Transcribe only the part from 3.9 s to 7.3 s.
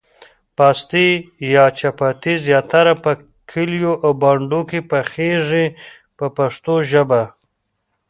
او بانډو کې پخیږي په پښتو ژبه.